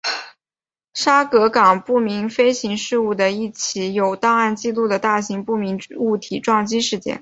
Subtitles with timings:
[0.95, 7.19] 沙格港不明飞行物事件的一起有档案记录的大型不明物体撞击事件。